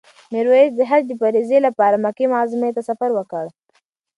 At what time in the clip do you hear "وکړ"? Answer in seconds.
3.15-3.45